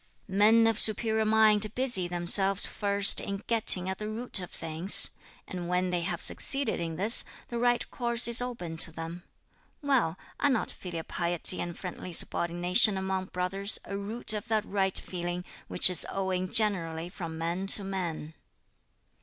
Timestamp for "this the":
6.95-7.59